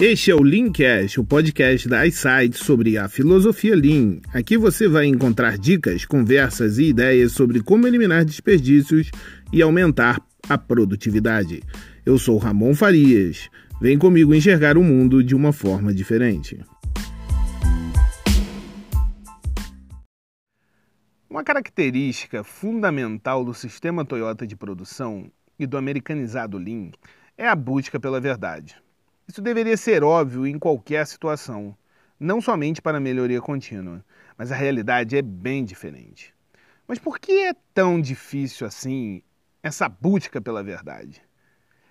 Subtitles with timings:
[0.00, 4.20] Este é o Leancast, o podcast da iSight sobre a filosofia Lean.
[4.32, 9.10] Aqui você vai encontrar dicas, conversas e ideias sobre como eliminar desperdícios
[9.52, 11.64] e aumentar a produtividade.
[12.06, 13.50] Eu sou Ramon Farias.
[13.80, 16.64] Vem comigo enxergar o mundo de uma forma diferente.
[21.28, 25.28] Uma característica fundamental do sistema Toyota de produção
[25.58, 26.92] e do americanizado Lean
[27.36, 28.76] é a busca pela verdade.
[29.28, 31.76] Isso deveria ser óbvio em qualquer situação,
[32.18, 34.02] não somente para melhoria contínua,
[34.38, 36.34] mas a realidade é bem diferente.
[36.86, 39.22] Mas por que é tão difícil assim
[39.62, 41.22] essa busca pela verdade?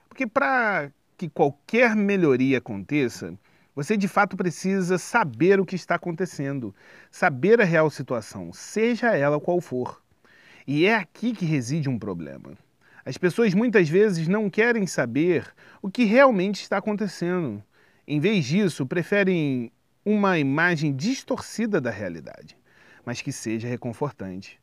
[0.10, 3.38] Porque para que qualquer melhoria aconteça,
[3.76, 6.74] você de fato precisa saber o que está acontecendo,
[7.12, 10.02] saber a real situação, seja ela qual for.
[10.66, 12.58] E é aqui que reside um problema.
[13.08, 17.64] As pessoas muitas vezes não querem saber o que realmente está acontecendo.
[18.06, 19.72] Em vez disso, preferem
[20.04, 22.58] uma imagem distorcida da realidade,
[23.06, 24.60] mas que seja reconfortante.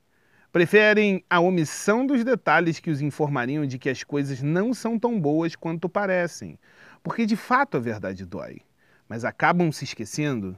[0.53, 5.19] Preferem a omissão dos detalhes que os informariam de que as coisas não são tão
[5.19, 6.58] boas quanto parecem,
[7.03, 8.61] porque de fato a verdade dói,
[9.08, 10.55] mas acabam se esquecendo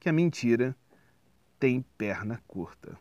[0.00, 0.74] que a mentira
[1.60, 2.96] tem perna curta.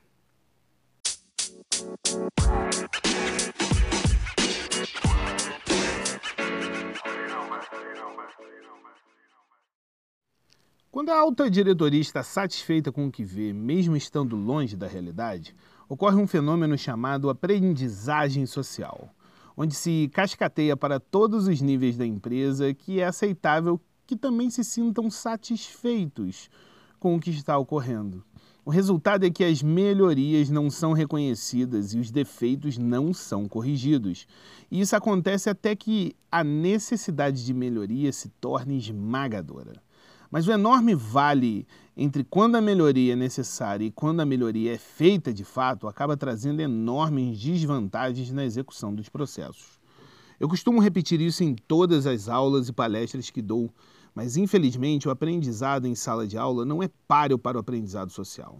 [10.95, 15.53] Quando a alta diretoria está satisfeita com o que vê, mesmo estando longe da realidade,
[15.89, 19.09] ocorre um fenômeno chamado aprendizagem social,
[19.57, 24.63] onde se cascateia para todos os níveis da empresa que é aceitável que também se
[24.63, 26.49] sintam satisfeitos
[26.97, 28.23] com o que está ocorrendo.
[28.63, 34.25] O resultado é que as melhorias não são reconhecidas e os defeitos não são corrigidos.
[34.71, 39.83] E isso acontece até que a necessidade de melhoria se torne esmagadora.
[40.35, 41.65] Mas o enorme vale
[41.95, 46.17] entre quando a melhoria é necessária e quando a melhoria é feita de fato acaba
[46.17, 49.79] trazendo enormes desvantagens na execução dos processos.
[50.37, 53.73] Eu costumo repetir isso em todas as aulas e palestras que dou,
[54.13, 58.59] mas infelizmente o aprendizado em sala de aula não é páreo para o aprendizado social.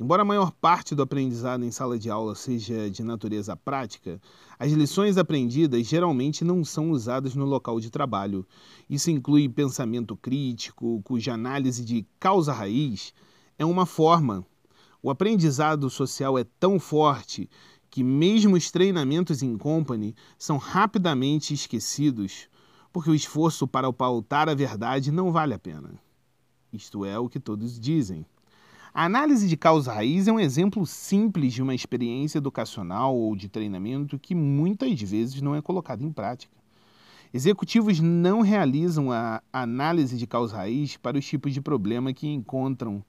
[0.00, 4.18] Embora a maior parte do aprendizado em sala de aula seja de natureza prática,
[4.58, 8.46] as lições aprendidas geralmente não são usadas no local de trabalho.
[8.88, 13.12] Isso inclui pensamento crítico, cuja análise de causa-raiz
[13.58, 14.42] é uma forma.
[15.02, 17.46] O aprendizado social é tão forte
[17.90, 22.48] que mesmo os treinamentos em company são rapidamente esquecidos,
[22.90, 25.92] porque o esforço para pautar a verdade não vale a pena.
[26.72, 28.24] Isto é o que todos dizem.
[28.92, 33.48] A análise de causa raiz é um exemplo simples de uma experiência educacional ou de
[33.48, 36.52] treinamento que muitas vezes não é colocada em prática.
[37.32, 43.04] Executivos não realizam a análise de causa raiz para os tipos de problema que encontram,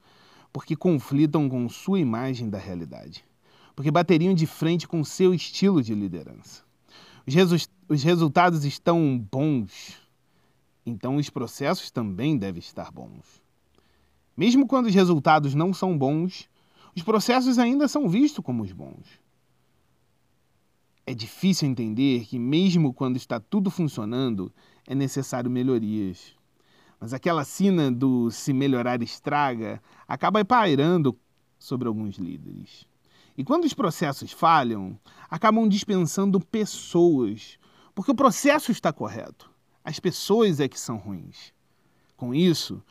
[0.52, 3.24] porque conflitam com sua imagem da realidade,
[3.74, 6.62] porque bateriam de frente com seu estilo de liderança.
[7.26, 7.56] Os, resu
[7.88, 10.00] os resultados estão bons,
[10.86, 13.42] então os processos também devem estar bons.
[14.36, 16.48] Mesmo quando os resultados não são bons,
[16.96, 19.20] os processos ainda são vistos como os bons.
[21.06, 24.52] É difícil entender que, mesmo quando está tudo funcionando,
[24.86, 26.34] é necessário melhorias.
[27.00, 31.18] Mas aquela sina do se melhorar estraga acaba pairando
[31.58, 32.86] sobre alguns líderes.
[33.36, 34.98] E quando os processos falham,
[35.28, 37.58] acabam dispensando pessoas,
[37.94, 39.50] porque o processo está correto.
[39.82, 41.52] As pessoas é que são ruins.
[42.16, 42.82] Com isso,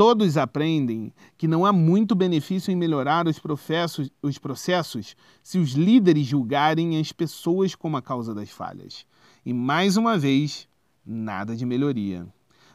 [0.00, 5.72] Todos aprendem que não há muito benefício em melhorar os processos, os processos se os
[5.72, 9.04] líderes julgarem as pessoas como a causa das falhas.
[9.44, 10.66] E mais uma vez,
[11.04, 12.26] nada de melhoria.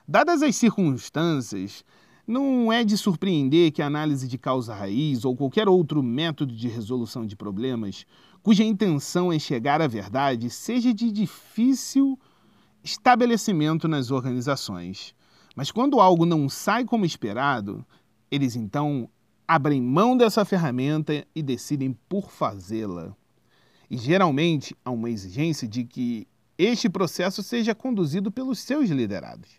[0.08, 1.84] Dadas as circunstâncias,
[2.28, 6.68] não é de surpreender que a análise de causa raiz ou qualquer outro método de
[6.68, 8.06] resolução de problemas,
[8.44, 12.20] cuja intenção é chegar à verdade, seja de difícil
[12.84, 15.15] estabelecimento nas organizações.
[15.55, 17.85] Mas quando algo não sai como esperado,
[18.29, 19.09] eles então
[19.47, 23.16] abrem mão dessa ferramenta e decidem por fazê-la.
[23.90, 29.49] E geralmente há uma exigência de que este processo seja conduzido pelos seus liderados.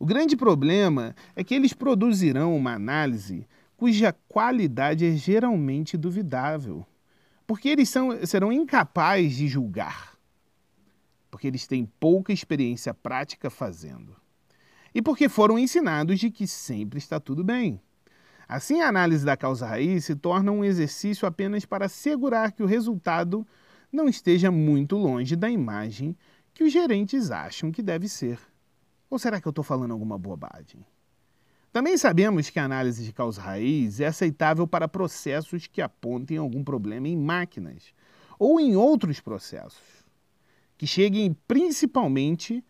[0.00, 3.46] O grande problema é que eles produzirão uma análise
[3.76, 6.84] cuja qualidade é geralmente duvidável,
[7.46, 10.16] porque eles são, serão incapazes de julgar,
[11.30, 14.16] porque eles têm pouca experiência prática fazendo
[14.94, 17.80] e porque foram ensinados de que sempre está tudo bem.
[18.48, 22.66] Assim, a análise da causa raiz se torna um exercício apenas para assegurar que o
[22.66, 23.46] resultado
[23.92, 26.16] não esteja muito longe da imagem
[26.54, 28.38] que os gerentes acham que deve ser.
[29.10, 30.84] Ou será que eu estou falando alguma bobagem?
[31.70, 37.06] Também sabemos que a análise de causa-raiz é aceitável para processos que apontem algum problema
[37.06, 37.92] em máquinas
[38.38, 40.06] ou em outros processos,
[40.78, 42.64] que cheguem principalmente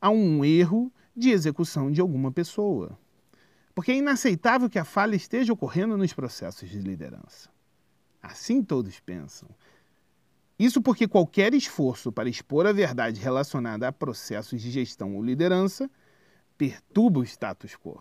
[0.00, 2.98] a um erro de execução de alguma pessoa.
[3.74, 7.48] Porque é inaceitável que a falha esteja ocorrendo nos processos de liderança.
[8.22, 9.48] Assim todos pensam.
[10.58, 15.90] Isso porque qualquer esforço para expor a verdade relacionada a processos de gestão ou liderança
[16.56, 18.00] perturba o status quo.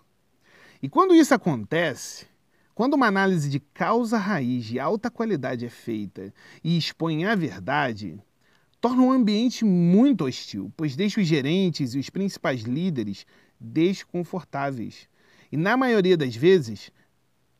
[0.81, 2.27] E quando isso acontece,
[2.75, 6.33] quando uma análise de causa-raiz de alta qualidade é feita
[6.63, 8.21] e expõe a verdade,
[8.83, 13.25] torna um ambiente muito hostil, pois deixa os gerentes e os principais líderes
[13.57, 15.07] desconfortáveis.
[15.50, 16.91] E na maioria das vezes,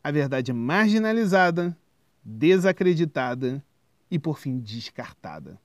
[0.02, 1.74] a verdade é marginalizada,
[2.22, 3.64] desacreditada
[4.10, 5.58] e, por fim, descartada.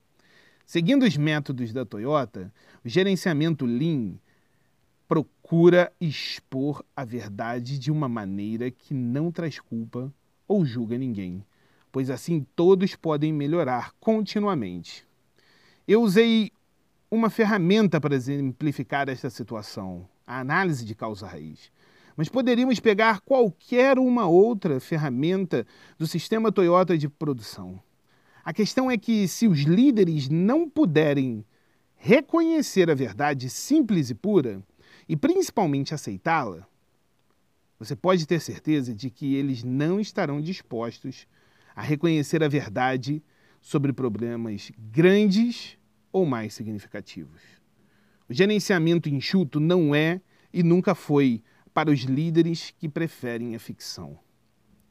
[0.65, 4.13] Seguindo os métodos da Toyota, o gerenciamento Lean
[5.09, 10.09] procura expor a verdade de uma maneira que não traz culpa
[10.47, 11.43] ou julga ninguém,
[11.91, 15.08] pois assim todos podem melhorar continuamente.
[15.89, 16.51] Eu usei
[17.09, 21.71] uma ferramenta para exemplificar esta situação, a análise de causa-raiz.
[22.15, 25.65] Mas poderíamos pegar qualquer uma outra ferramenta
[25.97, 27.81] do sistema Toyota de produção.
[28.45, 31.43] A questão é que, se os líderes não puderem
[31.95, 34.61] reconhecer a verdade simples e pura,
[35.07, 36.67] e principalmente aceitá-la,
[37.79, 41.25] você pode ter certeza de que eles não estarão dispostos
[41.75, 43.23] a reconhecer a verdade
[43.59, 45.78] sobre problemas grandes
[46.11, 47.41] ou mais significativos.
[48.27, 50.21] O gerenciamento enxuto não é
[50.53, 51.41] e nunca foi
[51.73, 54.19] para os líderes que preferem a ficção.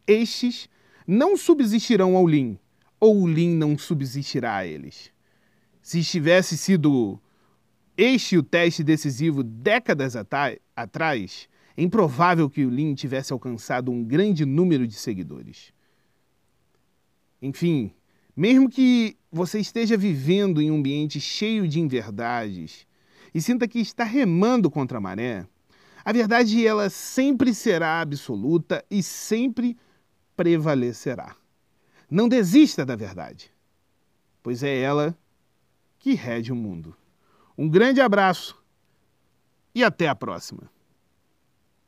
[0.06, 0.68] Estes
[1.06, 2.56] não subsistirão ao Lean,
[3.00, 5.12] ou o Lean não subsistirá a eles.
[5.82, 7.20] Se tivesse sido
[7.96, 14.46] este o teste decisivo décadas atrás, é improvável que o Lean tivesse alcançado um grande
[14.46, 15.72] número de seguidores.
[17.42, 17.92] Enfim,
[18.36, 22.86] mesmo que você esteja vivendo em um ambiente cheio de inverdades
[23.34, 25.46] e sinta que está remando contra a maré,
[26.04, 29.76] a verdade ela sempre será absoluta e sempre
[30.36, 31.36] prevalecerá.
[32.10, 33.52] Não desista da verdade,
[34.42, 35.16] pois é ela
[35.98, 36.96] que rege o mundo.
[37.56, 38.56] Um grande abraço
[39.74, 40.70] e até a próxima.